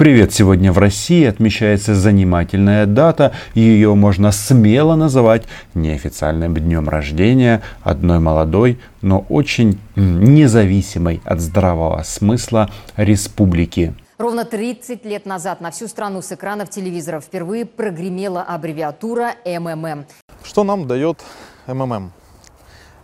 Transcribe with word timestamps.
Привет! 0.00 0.32
Сегодня 0.32 0.72
в 0.72 0.78
России 0.78 1.26
отмечается 1.26 1.94
занимательная 1.94 2.86
дата. 2.86 3.32
Ее 3.52 3.94
можно 3.94 4.32
смело 4.32 4.94
называть 4.94 5.42
неофициальным 5.74 6.54
днем 6.54 6.88
рождения 6.88 7.60
одной 7.82 8.18
молодой, 8.18 8.80
но 9.02 9.26
очень 9.28 9.78
независимой 9.96 11.20
от 11.26 11.40
здравого 11.40 12.02
смысла 12.02 12.70
республики. 12.96 13.94
Ровно 14.16 14.46
30 14.46 15.04
лет 15.04 15.26
назад 15.26 15.60
на 15.60 15.70
всю 15.70 15.86
страну 15.86 16.22
с 16.22 16.32
экранов 16.32 16.70
телевизоров 16.70 17.24
впервые 17.24 17.66
прогремела 17.66 18.40
аббревиатура 18.40 19.34
МММ. 19.44 20.06
Что 20.42 20.64
нам 20.64 20.88
дает 20.88 21.18
МММ? 21.66 22.10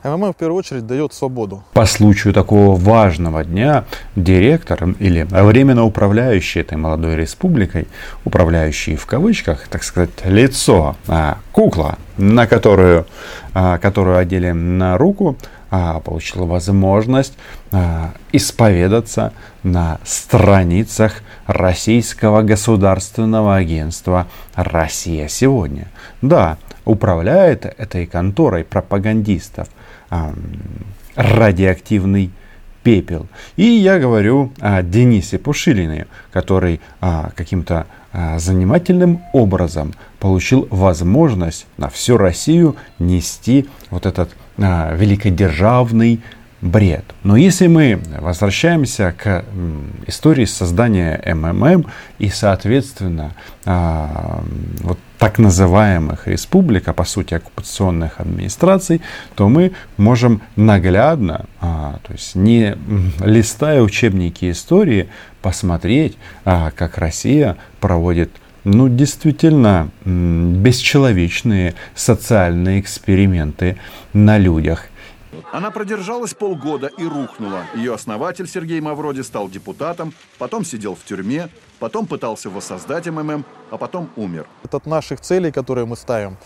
МММ 0.07 0.33
в 0.33 0.37
первую 0.37 0.59
очередь 0.59 0.87
дает 0.87 1.13
свободу. 1.13 1.65
По 1.73 1.87
случаю 1.87 2.33
такого 2.33 2.77
важного 2.77 3.45
дня 3.45 3.85
директор 4.15 4.89
или 4.99 5.27
временно 5.29 5.85
управляющий 5.85 6.61
этой 6.61 6.79
молодой 6.79 7.17
республикой, 7.17 7.89
управляющий 8.25 8.97
в 8.97 9.07
кавычках, 9.07 9.69
так 9.69 9.83
сказать, 9.83 10.11
лицо, 10.25 10.97
а, 11.09 11.39
кукла, 11.53 11.99
на 12.17 12.47
которую, 12.47 13.07
а, 13.53 13.79
которую 13.79 14.19
одели 14.19 14.51
на 14.53 14.97
руку, 14.97 15.37
а, 15.71 16.01
получила 16.01 16.47
возможность 16.47 17.35
а, 17.73 18.13
исповедаться 18.33 19.33
на 19.63 19.99
страницах 20.05 21.23
Российского 21.47 22.43
государственного 22.43 23.57
агентства 23.57 24.29
«Россия 24.55 25.27
сегодня». 25.29 25.89
Да, 26.23 26.59
управляет 26.85 27.67
этой 27.67 28.07
конторой 28.07 28.63
пропагандистов 28.65 29.69
радиоактивный 31.17 32.31
пепел. 32.87 33.27
И 33.57 33.65
я 33.65 33.99
говорю 33.99 34.53
о 34.61 34.81
Денисе 34.81 35.39
Пушилине, 35.39 36.07
который 36.31 36.81
а, 37.01 37.31
каким-то 37.35 37.89
а, 38.13 38.39
занимательным 38.39 39.23
образом 39.33 39.93
получил 40.21 40.69
возможность 40.71 41.67
на 41.79 41.89
всю 41.89 42.17
Россию 42.17 42.77
нести 43.01 43.67
вот 43.91 44.07
этот 44.07 44.31
а, 44.57 44.95
великодержавный 44.95 46.21
бред. 46.61 47.05
Но 47.25 47.37
если 47.37 47.67
мы 47.67 48.01
возвращаемся 48.21 49.13
к 49.19 49.45
истории 50.07 50.45
создания 50.45 51.21
МММ 51.27 51.87
и, 52.21 52.29
соответственно, 52.29 53.33
вот 53.65 54.99
так 55.19 55.39
называемых 55.39 56.27
республик, 56.29 56.89
а 56.89 56.93
по 56.93 57.05
сути 57.05 57.35
оккупационных 57.35 58.21
администраций, 58.21 59.01
то 59.35 59.49
мы 59.49 59.73
можем 59.97 60.43
наглядно, 60.57 61.47
а, 61.61 61.99
то 62.03 62.13
есть 62.13 62.35
не 62.35 62.77
листая 63.25 63.83
учебники 63.83 64.51
истории, 64.51 65.09
посмотреть, 65.43 66.17
а, 66.45 66.71
как 66.71 66.99
Россия 66.99 67.57
проводит 67.81 68.31
ну, 68.65 68.89
действительно 68.89 69.91
бесчеловечные 70.05 71.75
социальные 71.95 72.81
эксперименты 72.81 73.77
на 74.13 74.39
людях– 74.39 74.87
она 75.53 75.71
продержалась 75.71 76.35
полгода 76.35 76.87
и 76.87 77.05
рухнула. 77.05 77.65
Ее 77.75 77.95
основатель 77.95 78.49
Сергей 78.49 78.81
Мавроди 78.81 79.23
стал 79.23 79.49
депутатом, 79.49 80.13
потом 80.39 80.65
сидел 80.65 80.95
в 80.95 81.05
тюрьме, 81.05 81.49
потом 81.79 82.07
пытался 82.07 82.51
воссоздать 82.51 83.07
МММ, 83.07 83.45
а 83.71 83.77
потом 83.77 84.11
умер. 84.17 84.47
Это 84.65 84.77
от 84.77 84.87
наших 84.87 85.21
целей, 85.21 85.51
которые 85.53 85.87
мы 85.87 85.97
ставим. 85.97 86.37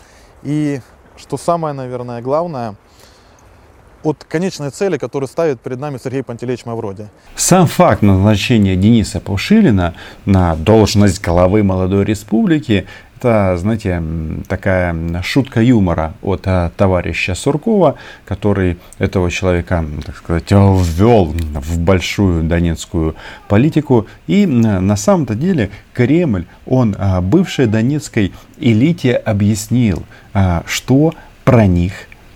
И 0.43 0.81
что 1.17 1.37
самое, 1.37 1.75
наверное, 1.75 2.23
главное, 2.23 2.77
от 4.03 4.25
конечной 4.25 4.71
цели, 4.71 4.97
которую 4.97 5.29
ставит 5.29 5.61
перед 5.61 5.79
нами 5.79 5.99
Сергей 6.03 6.23
Пантелеич 6.23 6.65
Мавроди. 6.65 7.09
Сам 7.37 7.67
факт 7.67 8.03
назначения 8.03 8.77
Дениса 8.77 9.21
Паушилина 9.21 9.95
на 10.25 10.57
должность 10.57 11.23
главы 11.23 11.63
молодой 11.63 12.05
республики 12.05 12.87
это, 13.21 13.57
знаете, 13.59 14.03
такая 14.49 14.97
шутка 15.23 15.61
юмора 15.61 16.15
от 16.23 16.43
а, 16.47 16.71
товарища 16.75 17.35
Суркова, 17.35 17.97
который 18.25 18.79
этого 18.99 19.31
человека, 19.31 19.85
так 20.07 20.17
сказать, 20.17 20.51
ввел 20.51 21.27
в 21.27 21.79
большую 21.79 22.45
донецкую 22.45 23.15
политику. 23.47 24.07
И 24.27 24.47
на 24.47 24.97
самом-то 24.97 25.35
деле 25.35 25.71
Кремль, 25.93 26.47
он 26.65 26.97
а, 26.99 27.21
бывшей 27.21 27.67
донецкой 27.67 28.33
элите 28.59 29.17
объяснил, 29.17 30.03
что 30.67 31.15
про 31.45 31.67
них 31.67 31.93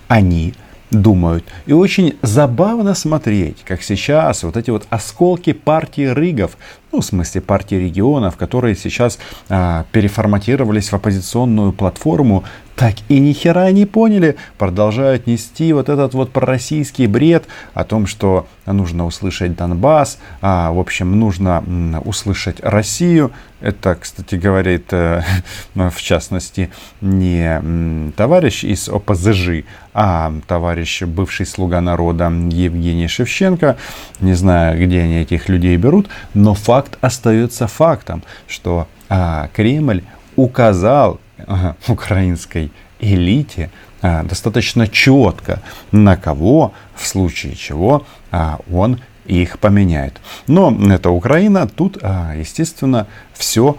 они 0.08 0.54
думают. 0.94 1.44
И 1.66 1.72
очень 1.72 2.16
забавно 2.22 2.94
смотреть, 2.94 3.62
как 3.64 3.82
сейчас 3.82 4.42
вот 4.42 4.56
эти 4.56 4.70
вот 4.70 4.86
осколки 4.90 5.52
партии 5.52 6.06
Рыгов, 6.06 6.56
ну, 6.92 7.00
в 7.00 7.04
смысле 7.04 7.40
партии 7.40 7.74
регионов, 7.74 8.36
которые 8.36 8.76
сейчас 8.76 9.18
а, 9.48 9.84
переформатировались 9.90 10.90
в 10.90 10.94
оппозиционную 10.94 11.72
платформу, 11.72 12.44
так 12.76 12.94
и 13.08 13.18
ни 13.18 13.32
хера 13.32 13.70
не 13.72 13.86
поняли, 13.86 14.36
продолжают 14.58 15.26
нести 15.26 15.72
вот 15.72 15.88
этот 15.88 16.14
вот 16.14 16.32
пророссийский 16.32 17.06
бред 17.06 17.44
о 17.72 17.84
том, 17.84 18.06
что 18.06 18.46
нужно 18.66 19.06
услышать 19.06 19.56
Донбасс, 19.56 20.18
а, 20.40 20.72
в 20.72 20.78
общем, 20.78 21.18
нужно 21.18 22.00
услышать 22.04 22.60
Россию. 22.60 23.32
Это, 23.64 23.94
кстати, 23.94 24.34
говорит, 24.34 24.92
э, 24.92 25.22
в 25.74 25.96
частности, 26.02 26.70
не 27.00 28.12
товарищ 28.14 28.62
из 28.62 28.90
ОПЗЖ, 28.90 29.64
а 29.94 30.34
товарищ 30.46 31.00
бывший 31.04 31.46
слуга 31.46 31.80
народа 31.80 32.30
Евгений 32.50 33.08
Шевченко. 33.08 33.78
Не 34.20 34.34
знаю, 34.34 34.84
где 34.84 35.00
они 35.00 35.22
этих 35.22 35.48
людей 35.48 35.78
берут, 35.78 36.10
но 36.34 36.52
факт 36.52 36.98
остается 37.00 37.66
фактом, 37.66 38.22
что 38.48 38.86
а, 39.08 39.48
Кремль 39.54 40.02
указал 40.36 41.18
украинской 41.88 42.70
элите 43.00 43.70
а, 44.02 44.24
достаточно 44.24 44.88
четко, 44.88 45.62
на 45.90 46.16
кого 46.18 46.74
в 46.94 47.06
случае 47.06 47.54
чего 47.54 48.04
а, 48.30 48.58
он 48.70 49.00
их 49.26 49.58
поменяет. 49.58 50.20
Но 50.46 50.76
это 50.92 51.10
Украина, 51.10 51.66
тут, 51.66 51.98
а, 52.02 52.34
естественно, 52.36 53.06
все 53.32 53.76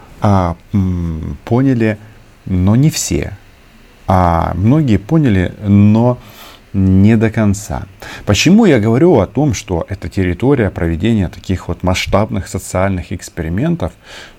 поняли, 1.44 1.98
но 2.46 2.76
не 2.76 2.90
все. 2.90 3.32
А 4.08 4.52
многие 4.54 4.98
поняли, 4.98 5.52
но 5.66 6.18
не 6.72 7.16
до 7.16 7.30
конца. 7.30 7.86
Почему 8.26 8.66
я 8.66 8.78
говорю 8.78 9.18
о 9.18 9.26
том, 9.26 9.54
что 9.54 9.86
это 9.88 10.08
территория 10.08 10.70
проведения 10.70 11.28
таких 11.28 11.68
вот 11.68 11.82
масштабных 11.82 12.48
социальных 12.48 13.12
экспериментов, 13.12 13.92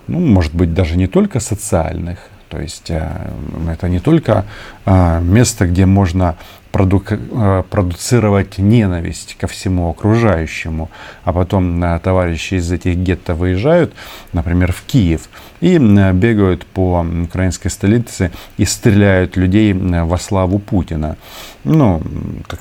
ну, 0.08 0.20
может 0.20 0.54
быть, 0.54 0.74
даже 0.74 0.98
не 0.98 1.08
только 1.08 1.40
социальных, 1.40 2.20
то 2.50 2.60
есть 2.60 2.90
э, 2.90 3.32
это 3.72 3.90
не 3.90 4.00
только 4.00 4.46
э, 4.86 5.22
место, 5.22 5.68
где 5.68 5.86
можно 5.86 6.38
проду 6.72 7.04
э, 7.10 7.64
продуцировать 7.70 8.58
ненависть 8.58 9.36
ко 9.40 9.48
всему 9.48 9.90
окружающему, 9.90 10.90
а 11.24 11.34
потом 11.34 12.00
товарищи 12.00 12.56
из 12.56 12.72
этих 12.72 12.96
гетто 12.98 13.36
выезжают, 13.36 13.94
например, 14.34 14.72
в 14.72 14.84
Киев, 14.84 15.30
и 15.60 15.78
бегают 15.78 16.66
по 16.66 17.06
украинской 17.24 17.70
столице 17.70 18.32
и 18.58 18.66
стреляют 18.66 19.38
людей 19.38 19.74
во 19.74 20.18
славу 20.18 20.60
Путина. 20.60 21.18
Ну, 21.64 22.02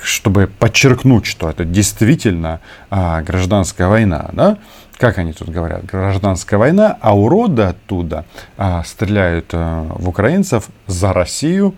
чтобы 0.01 0.47
подчеркнуть, 0.47 1.25
что 1.25 1.49
это 1.49 1.63
действительно 1.63 2.59
гражданская 2.89 3.87
война, 3.87 4.29
да? 4.33 4.57
Как 4.97 5.17
они 5.19 5.33
тут 5.33 5.49
говорят, 5.49 5.85
гражданская 5.85 6.59
война, 6.59 6.97
а 7.01 7.15
уроды 7.15 7.63
оттуда 7.63 8.25
а, 8.57 8.83
стреляют 8.83 9.49
а, 9.53 9.83
в 9.95 10.09
украинцев 10.09 10.69
за 10.87 11.13
Россию 11.13 11.75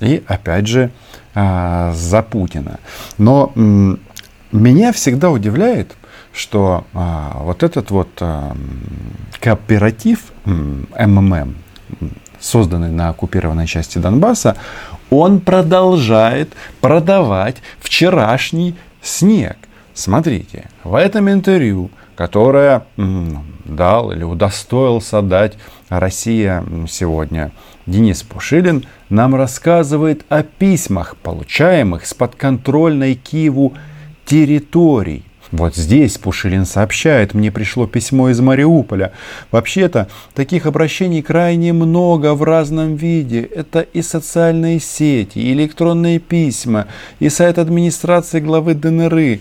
и, 0.00 0.22
опять 0.26 0.66
же, 0.66 0.90
а, 1.34 1.92
за 1.94 2.22
Путина. 2.22 2.80
Но 3.16 3.52
м, 3.54 4.00
меня 4.50 4.92
всегда 4.92 5.30
удивляет, 5.30 5.96
что 6.32 6.84
а, 6.94 7.38
вот 7.42 7.62
этот 7.62 7.90
вот 7.90 8.08
а, 8.20 8.56
кооператив 9.40 10.20
МММ, 10.44 11.56
созданный 12.40 12.90
на 12.90 13.10
оккупированной 13.10 13.66
части 13.66 13.98
Донбасса, 13.98 14.56
он 15.10 15.40
продолжает 15.40 16.52
продавать 16.80 17.56
вчерашний 17.80 18.74
снег. 19.00 19.56
Смотрите, 19.94 20.68
в 20.84 20.94
этом 20.94 21.30
интервью 21.30 21.90
которое 22.18 22.82
дал 23.64 24.10
или 24.10 24.24
удостоился 24.24 25.22
дать 25.22 25.56
Россия 25.88 26.64
сегодня. 26.88 27.52
Денис 27.86 28.24
Пушилин 28.24 28.86
нам 29.08 29.36
рассказывает 29.36 30.24
о 30.28 30.42
письмах, 30.42 31.16
получаемых 31.18 32.04
с 32.04 32.14
подконтрольной 32.14 33.14
Киеву 33.14 33.74
территорий. 34.26 35.22
Вот 35.52 35.76
здесь 35.76 36.18
Пушилин 36.18 36.66
сообщает, 36.66 37.34
мне 37.34 37.52
пришло 37.52 37.86
письмо 37.86 38.30
из 38.30 38.40
Мариуполя. 38.40 39.12
Вообще-то 39.52 40.08
таких 40.34 40.66
обращений 40.66 41.22
крайне 41.22 41.72
много 41.72 42.34
в 42.34 42.42
разном 42.42 42.96
виде. 42.96 43.42
Это 43.42 43.80
и 43.80 44.02
социальные 44.02 44.80
сети, 44.80 45.38
и 45.38 45.52
электронные 45.52 46.18
письма, 46.18 46.88
и 47.20 47.28
сайт 47.28 47.58
администрации 47.58 48.40
главы 48.40 48.74
ДНР. 48.74 49.38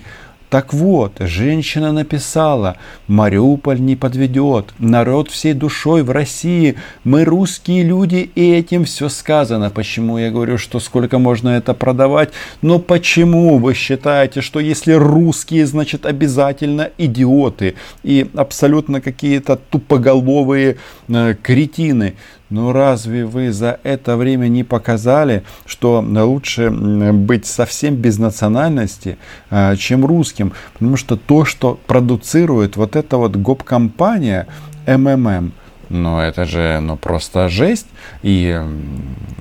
Так 0.49 0.73
вот, 0.73 1.17
женщина 1.19 1.91
написала, 1.91 2.77
Мариуполь 3.07 3.81
не 3.81 3.97
подведет, 3.97 4.73
народ 4.79 5.29
всей 5.29 5.51
душой 5.51 6.03
в 6.03 6.11
России, 6.11 6.75
мы 7.03 7.25
русские 7.25 7.83
люди, 7.83 8.31
и 8.33 8.53
этим 8.53 8.85
все 8.85 9.09
сказано. 9.09 9.69
Почему 9.69 10.17
я 10.17 10.31
говорю, 10.31 10.57
что 10.57 10.79
сколько 10.79 11.19
можно 11.19 11.49
это 11.49 11.73
продавать? 11.73 12.29
Но 12.61 12.79
почему 12.79 13.57
вы 13.57 13.73
считаете, 13.73 14.39
что 14.39 14.61
если 14.61 14.93
русские, 14.93 15.65
значит 15.65 16.05
обязательно 16.05 16.91
идиоты 16.97 17.75
и 18.03 18.29
абсолютно 18.33 19.01
какие-то 19.01 19.57
тупоголовые 19.57 20.77
э, 21.09 21.35
кретины? 21.41 22.15
Но 22.49 22.71
разве 22.71 23.25
вы 23.25 23.51
за 23.51 23.79
это 23.83 24.15
время 24.15 24.47
не 24.47 24.63
показали, 24.63 25.43
что 25.65 26.01
лучше 26.01 26.69
быть 26.69 27.45
совсем 27.45 27.95
без 27.95 28.17
национальности, 28.17 29.17
а, 29.49 29.75
чем 29.75 30.05
русским? 30.05 30.53
Потому 30.73 30.95
что 30.95 31.17
то, 31.17 31.43
что 31.43 31.77
продуцирует 31.87 32.77
вот 32.77 32.95
эта 32.95 33.17
вот 33.17 33.35
гоп-компания 33.35 34.47
МММ, 34.87 35.51
ну 35.89 36.19
это 36.19 36.45
же 36.45 36.79
ну, 36.81 36.95
просто 36.95 37.49
жесть. 37.49 37.87
И 38.23 38.61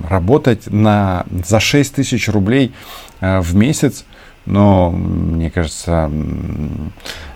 работать 0.09 0.67
на, 0.67 1.27
за 1.45 1.61
6 1.61 1.95
тысяч 1.95 2.29
рублей 2.29 2.73
а, 3.21 3.41
в 3.41 3.55
месяц, 3.55 4.05
но 4.47 4.91
мне 4.91 5.51
кажется, 5.51 6.11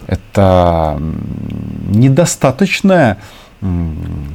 это 0.07 1.01
недостаточная 1.89 3.19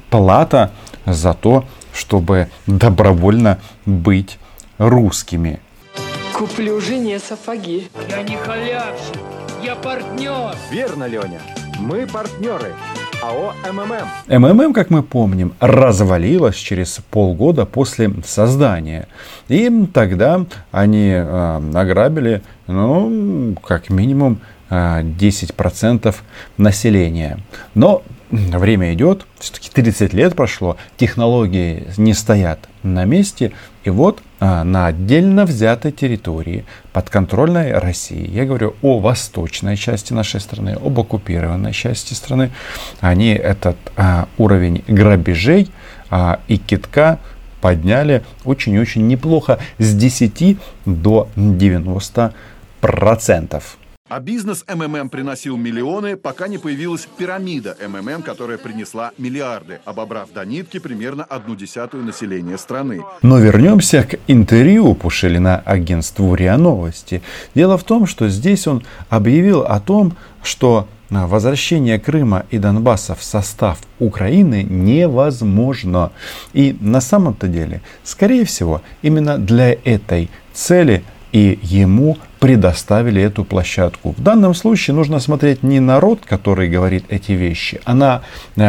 плата 0.10 0.72
за 1.06 1.34
то, 1.34 1.66
чтобы 1.94 2.50
добровольно 2.68 3.60
быть 3.86 4.40
русскими. 4.78 5.60
Куплю 6.34 6.81
жене 6.81 7.19
сапоги. 7.19 7.88
Я 8.10 8.24
не 8.24 8.36
халявщик, 8.36 9.19
я 9.63 9.75
партнер. 9.75 10.56
Верно, 10.72 11.06
Леня. 11.07 11.40
Мы 11.80 12.07
партнеры. 12.07 12.74
АО 13.22 13.54
МММ. 13.72 14.40
МММ, 14.40 14.74
как 14.74 14.90
мы 14.90 15.02
помним, 15.02 15.54
развалилась 15.60 16.56
через 16.56 17.00
полгода 17.10 17.66
после 17.66 18.12
создания. 18.25 19.07
И 19.48 19.88
тогда 19.94 20.46
они 20.72 21.12
э, 21.12 21.72
ограбили, 21.74 22.42
ну, 22.68 23.56
как 23.63 23.90
минимум, 23.90 24.40
10% 24.69 26.07
э, 26.07 26.13
населения. 26.57 27.40
Но 27.74 28.04
время 28.31 28.94
идет, 28.94 29.25
все-таки 29.39 29.69
30 29.69 30.13
лет 30.13 30.36
прошло, 30.36 30.77
технологии 30.98 31.88
не 31.98 32.13
стоят 32.13 32.60
на 32.83 33.06
месте, 33.06 33.51
и 33.83 33.89
вот 33.89 34.22
а, 34.39 34.63
на 34.63 34.88
отдельно 34.88 35.45
взятой 35.45 35.92
территории 35.92 36.66
подконтрольной 36.94 37.74
России, 37.77 38.30
я 38.30 38.45
говорю 38.45 38.75
о 38.81 39.00
восточной 39.00 39.77
части 39.77 40.13
нашей 40.13 40.39
страны, 40.39 40.77
об 40.83 41.00
оккупированной 41.00 41.74
части 41.74 42.13
страны, 42.13 42.51
они 43.00 43.30
этот 43.30 43.77
а, 43.95 44.28
уровень 44.38 44.83
грабежей 44.88 45.69
а, 46.10 46.39
и 46.48 46.57
китка 46.57 47.19
подняли 47.62 48.24
очень-очень 48.44 49.07
неплохо 49.07 49.60
с 49.80 49.95
10 49.95 50.57
до 50.86 51.30
90 51.36 52.33
процентов. 52.81 53.78
А 54.07 54.19
бизнес 54.19 54.63
МММ 54.68 55.10
приносил 55.10 55.57
миллионы, 55.57 56.16
пока 56.16 56.48
не 56.48 56.60
появилась 56.60 57.07
пирамида 57.18 57.75
МММ, 57.88 58.22
которая 58.22 58.60
принесла 58.60 59.13
миллиарды, 59.18 59.80
обобрав 59.84 60.31
до 60.31 60.46
нитки 60.46 60.78
примерно 60.78 61.24
одну 61.24 61.56
десятую 61.56 62.04
населения 62.04 62.60
страны. 62.60 63.02
Но 63.24 63.40
вернемся 63.40 64.04
к 64.04 64.19
интервью 64.28 64.94
Пушилина 64.94 65.57
агентству 65.57 66.36
РИА 66.36 66.56
Новости. 66.57 67.24
Дело 67.56 67.80
в 67.80 67.84
том, 67.84 68.06
что 68.06 68.30
здесь 68.30 68.68
он 68.68 68.84
объявил 69.10 69.62
о 69.62 69.80
том, 69.80 70.16
что 70.44 70.88
возвращение 71.10 72.00
Крыма 72.00 72.46
и 72.52 72.60
Донбасса 72.60 73.16
в 73.16 73.24
состав 73.24 73.80
Украины 73.98 74.62
невозможно. 74.62 76.12
И 76.54 76.78
на 76.80 77.02
самом-то 77.02 77.48
деле, 77.48 77.81
скорее 78.04 78.46
всего, 78.46 78.84
именно 79.02 79.40
для 79.40 79.74
этой 79.74 80.30
цели 80.54 81.04
и 81.36 81.60
ему 81.64 82.18
предоставили 82.40 83.22
эту 83.22 83.44
площадку. 83.44 84.16
В 84.18 84.24
данном 84.24 84.54
случае 84.54 84.96
нужно 84.96 85.20
смотреть 85.20 85.64
не 85.64 85.82
народ, 85.82 86.22
который 86.26 86.70
говорит 86.70 87.04
эти 87.10 87.34
вещи, 87.34 87.82
а 87.84 87.94
на 87.94 88.22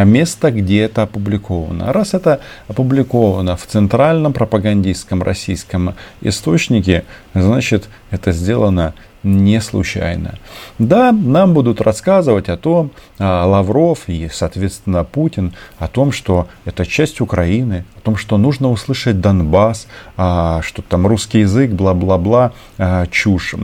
место, 0.05 0.51
где 0.51 0.81
это 0.81 1.03
опубликовано. 1.03 1.93
Раз 1.93 2.15
это 2.15 2.41
опубликовано 2.67 3.57
в 3.57 3.65
центральном 3.67 4.33
пропагандистском 4.33 5.23
российском 5.23 5.95
источнике, 6.23 7.05
значит 7.35 7.89
это 8.11 8.33
сделано 8.33 8.95
не 9.26 9.61
случайно. 9.61 10.38
Да, 10.78 11.11
нам 11.11 11.52
будут 11.52 11.81
рассказывать 11.81 12.49
о 12.49 12.56
том, 12.56 12.93
а, 13.19 13.44
Лавров 13.44 14.08
и, 14.08 14.28
соответственно, 14.32 15.02
Путин, 15.02 15.52
о 15.78 15.88
том, 15.88 16.12
что 16.12 16.46
это 16.64 16.87
часть 16.87 17.20
Украины, 17.20 17.84
о 17.96 18.00
том, 18.00 18.17
что 18.17 18.38
нужно 18.38 18.70
услышать 18.70 19.20
Донбасс, 19.20 19.88
а, 20.17 20.62
что 20.62 20.82
там 20.82 21.08
русский 21.08 21.40
язык, 21.40 21.73
бла-бла-бла, 21.73 22.52
а, 22.78 23.06
чушь, 23.06 23.55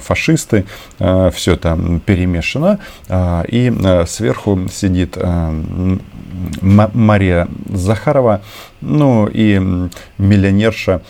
фашисты, 0.00 0.64
все 0.98 1.56
там 1.56 2.00
перемешано, 2.00 2.78
и 3.48 3.72
сверху 4.06 4.68
сидит 4.72 5.16
Мария 6.62 7.48
Захарова, 7.68 8.42
ну 8.80 9.26
и 9.26 9.58
миллионерша 10.18 11.02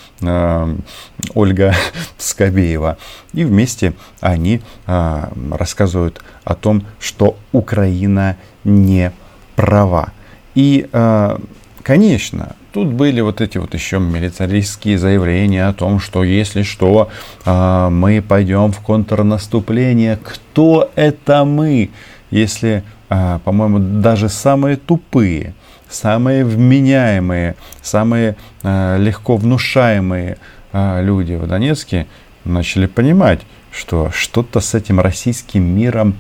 Ольга 1.34 1.74
Скобеева. 2.22 2.98
И 3.32 3.44
вместе 3.44 3.94
они 4.20 4.60
э, 4.86 5.24
рассказывают 5.52 6.22
о 6.44 6.54
том, 6.54 6.84
что 6.98 7.36
Украина 7.52 8.36
не 8.64 9.12
права. 9.56 10.12
И, 10.54 10.88
э, 10.92 11.38
конечно, 11.82 12.56
тут 12.72 12.88
были 12.88 13.20
вот 13.20 13.40
эти 13.40 13.58
вот 13.58 13.74
еще 13.74 13.98
милитаристские 13.98 14.98
заявления 14.98 15.66
о 15.66 15.72
том, 15.72 16.00
что 16.00 16.24
если 16.24 16.62
что, 16.62 17.08
э, 17.44 17.88
мы 17.90 18.22
пойдем 18.22 18.72
в 18.72 18.80
контрнаступление. 18.80 20.18
Кто 20.22 20.90
это 20.94 21.44
мы? 21.44 21.90
Если 22.30 22.84
а, 23.12 23.40
по-моему, 23.40 23.80
даже 24.00 24.28
самые 24.28 24.76
тупые, 24.76 25.52
самые 25.88 26.44
вменяемые, 26.44 27.56
самые 27.82 28.36
а, 28.62 28.96
легко 28.98 29.36
внушаемые 29.36 30.34
а, 30.34 30.59
люди 30.72 31.34
в 31.34 31.46
Донецке 31.46 32.06
начали 32.44 32.86
понимать, 32.86 33.40
что 33.70 34.10
что-то 34.10 34.60
с 34.60 34.74
этим 34.74 35.00
российским 35.00 35.62
миром 35.62 36.18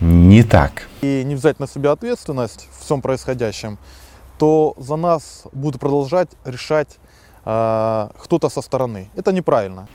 не 0.00 0.42
так. 0.42 0.88
И 1.02 1.22
не 1.24 1.34
взять 1.34 1.60
на 1.60 1.66
себя 1.66 1.92
ответственность 1.92 2.68
в 2.72 2.84
всем 2.84 3.00
происходящем, 3.02 3.78
то 4.38 4.74
за 4.76 4.96
нас 4.96 5.44
будут 5.52 5.80
продолжать 5.80 6.28
решать 6.44 6.98
э, 7.44 8.08
кто-то 8.18 8.48
со 8.48 8.62
стороны. 8.62 9.08
Это 9.16 9.32
неправильно. 9.32 9.86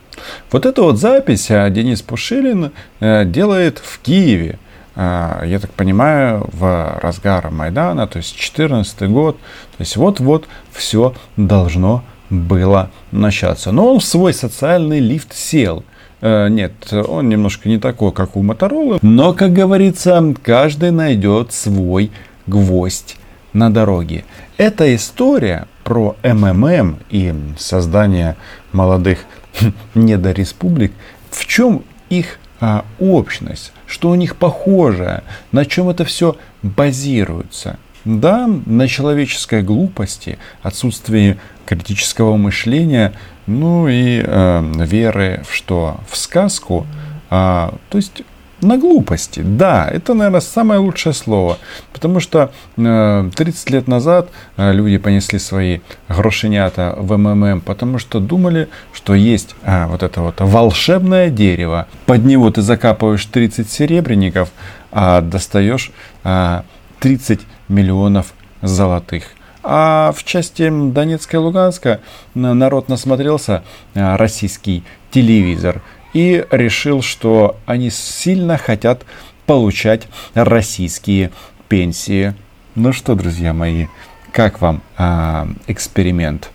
Вот 0.51 0.65
эту 0.65 0.83
вот 0.83 0.97
запись 0.97 1.47
Денис 1.47 2.01
Пушилин 2.01 2.71
э, 2.99 3.25
делает 3.25 3.79
в 3.79 3.99
Киеве. 3.99 4.59
А, 4.99 5.43
я 5.45 5.59
так 5.59 5.71
понимаю, 5.71 6.49
в 6.51 6.99
разгар 7.01 7.51
Майдана, 7.51 8.07
то 8.07 8.17
есть 8.17 8.31
2014 8.31 9.09
год, 9.11 9.37
то 9.37 9.81
есть 9.81 9.95
вот-вот 9.95 10.47
все 10.71 11.13
должно 11.35 12.03
было 12.29 12.91
начаться. 13.11 13.71
Но 13.71 13.93
он 13.93 13.99
в 13.99 14.03
свой 14.03 14.33
социальный 14.33 14.99
лифт 14.99 15.33
сел. 15.33 15.83
Э, 16.21 16.47
нет, 16.49 16.73
он 16.91 17.29
немножко 17.29 17.69
не 17.69 17.77
такой, 17.77 18.11
как 18.11 18.35
у 18.35 18.41
Моторолы. 18.41 18.99
Но, 19.01 19.33
как 19.33 19.53
говорится, 19.53 20.33
каждый 20.43 20.91
найдет 20.91 21.53
свой 21.53 22.11
гвоздь 22.47 23.17
на 23.53 23.71
дороге. 23.71 24.25
Эта 24.57 24.95
история 24.95 25.67
про 25.83 26.15
МММ 26.23 26.99
и 27.09 27.33
создание 27.57 28.35
молодых 28.71 29.19
недореспублик, 29.95 30.93
в 31.31 31.45
чем 31.45 31.83
их 32.09 32.39
а, 32.59 32.85
общность, 32.99 33.71
что 33.85 34.09
у 34.09 34.15
них 34.15 34.35
похожее, 34.35 35.23
на 35.51 35.65
чем 35.65 35.89
это 35.89 36.05
все 36.05 36.35
базируется. 36.63 37.77
Да, 38.07 38.49
на 38.65 38.87
человеческой 38.87 39.63
глупости, 39.63 40.39
отсутствии 40.61 41.37
критического 41.65 42.37
мышления, 42.37 43.11
ну 43.47 43.89
и 43.89 44.23
э, 44.25 44.71
веры 44.85 45.43
в 45.45 45.53
что? 45.53 45.99
В 46.09 46.15
сказку. 46.15 46.87
А, 47.29 47.73
то 47.89 47.97
есть 47.97 48.23
на 48.61 48.77
глупости. 48.77 49.41
Да, 49.41 49.89
это, 49.91 50.13
наверное, 50.13 50.39
самое 50.39 50.79
лучшее 50.79 51.11
слово. 51.11 51.57
Потому 51.91 52.21
что 52.21 52.53
э, 52.77 53.29
30 53.35 53.69
лет 53.71 53.87
назад 53.89 54.29
э, 54.55 54.71
люди 54.71 54.97
понесли 54.97 55.37
свои 55.37 55.79
грошенята 56.07 56.95
в 56.97 57.17
МММ, 57.17 57.59
потому 57.59 57.99
что 57.99 58.21
думали, 58.21 58.69
что 58.93 59.15
есть 59.15 59.53
э, 59.63 59.85
вот 59.87 60.01
это 60.01 60.21
вот 60.21 60.35
волшебное 60.39 61.29
дерево. 61.29 61.87
Под 62.05 62.23
него 62.23 62.49
ты 62.51 62.61
закапываешь 62.61 63.25
30 63.25 63.69
серебряников, 63.69 64.49
а 64.93 65.19
достаешь 65.19 65.91
э, 66.23 66.61
30 66.99 67.41
миллионов 67.67 68.33
золотых. 68.61 69.23
А 69.63 70.13
в 70.15 70.23
части 70.23 70.69
Донецка 70.69 71.37
и 71.37 71.39
Луганска 71.39 71.99
народ 72.33 72.89
насмотрелся, 72.89 73.63
э, 73.93 74.15
российский 74.15 74.83
телевизор– 75.11 75.81
и 76.17 76.45
решил, 76.49 77.03
что 77.03 77.57
они 77.67 77.91
сильно 77.91 78.57
хотят 78.57 79.03
получать 79.45 80.07
российские 80.33 81.31
пенсии. 81.69 82.33
Ну 82.73 82.91
что, 82.91 83.13
друзья 83.13 83.53
мои, 83.53 83.85
как 84.31 84.61
вам 84.61 84.81
а, 84.97 85.47
эксперимент? 85.67 86.49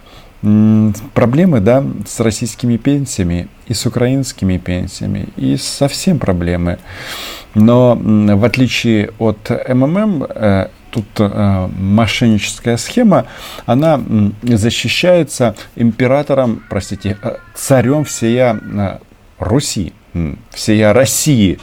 Проблемы, 1.14 1.60
да, 1.60 1.84
с 2.08 2.18
российскими 2.18 2.76
пенсиями 2.76 3.46
и 3.68 3.74
с 3.74 3.86
украинскими 3.86 4.58
пенсиями, 4.58 5.28
и 5.36 5.56
совсем 5.56 6.18
проблемы. 6.18 6.80
Но 7.54 7.94
в 7.94 8.44
отличие 8.44 9.12
от 9.20 9.48
МММ, 9.68 10.24
э, 10.24 10.66
тут 10.92 11.06
э, 11.18 11.68
мошенническая 11.74 12.76
схема, 12.76 13.26
она 13.66 14.00
защищается 14.42 15.56
императором, 15.74 16.62
простите, 16.68 17.16
э, 17.22 17.36
царем 17.54 18.04
всея 18.04 18.54
э, 18.60 18.98
Руси, 19.38 19.92
всея 20.50 20.92
России. 20.92 21.58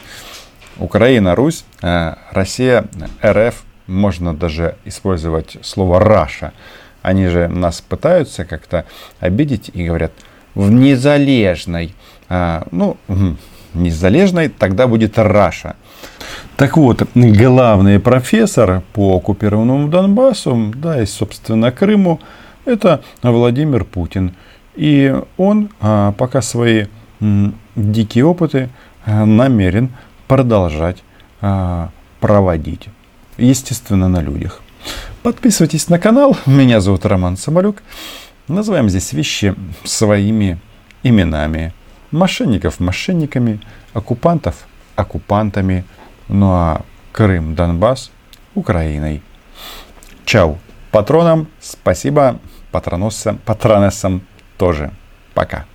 Украина, 0.78 1.36
Русь, 1.36 1.64
э, 1.82 2.16
Россия, 2.32 2.86
РФ, 3.24 3.64
можно 3.88 4.34
даже 4.34 4.76
использовать 4.86 5.58
слово 5.62 6.00
«Раша». 6.00 6.54
Они 7.02 7.28
же 7.28 7.48
нас 7.48 7.82
пытаются 7.82 8.46
как-то 8.46 8.86
обидеть 9.20 9.72
и 9.74 9.86
говорят 9.86 10.12
в 10.54 10.72
незалежной. 10.72 11.96
А, 12.28 12.68
ну, 12.72 12.98
незалежной 13.74 14.50
тогда 14.50 14.88
будет 14.88 15.18
Раша. 15.18 15.76
Так 16.60 16.76
вот, 16.76 17.08
главный 17.16 18.02
профессор 18.02 18.84
по 18.92 19.16
оккупированному 19.16 19.88
Донбассу, 19.88 20.74
да, 20.76 21.02
и, 21.02 21.06
собственно, 21.06 21.72
Крыму, 21.72 22.20
это 22.66 23.02
Владимир 23.24 23.86
Путин. 23.86 24.36
И 24.76 25.16
он 25.38 25.70
а, 25.80 26.12
пока 26.12 26.42
свои 26.42 26.88
дикие 27.78 28.26
опыты 28.26 28.70
а, 29.06 29.24
намерен 29.24 29.94
продолжать 30.28 30.98
а, 31.40 31.92
проводить. 32.20 32.90
Естественно, 33.38 34.10
на 34.10 34.20
людях. 34.20 34.62
Подписывайтесь 35.24 35.88
на 35.88 35.98
канал. 35.98 36.36
Меня 36.46 36.82
зовут 36.82 37.06
Роман 37.06 37.38
Самолюк. 37.38 37.84
Называем 38.50 38.90
здесь 38.90 39.14
вещи 39.14 39.56
своими 39.86 40.60
именами. 41.04 41.74
Мошенников 42.12 42.82
мошенниками, 42.82 43.62
оккупантов 43.94 44.68
оккупантами, 45.00 45.86
ну 46.30 46.54
а 46.54 46.82
Крым, 47.12 47.56
Донбасс 47.56 48.12
Украиной. 48.56 49.22
Чау. 50.26 50.58
Патронам 50.92 51.48
спасибо, 51.60 52.40
патроносам, 52.72 53.38
патронессам 53.40 54.22
тоже. 54.58 54.92
Пока. 55.34 55.66